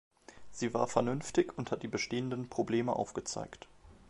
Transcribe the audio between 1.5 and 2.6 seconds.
und hat die bestehenden